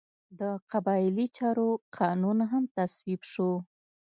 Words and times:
د 0.39 0.41
قبایلي 0.71 1.27
چارو 1.37 1.69
قانون 1.97 2.37
هم 2.51 2.63
تصویب 2.77 3.21
شو. 3.31 3.51